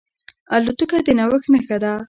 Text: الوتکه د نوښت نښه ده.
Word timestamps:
الوتکه 0.55 0.97
د 1.05 1.07
نوښت 1.17 1.47
نښه 1.53 1.77
ده. 1.83 1.93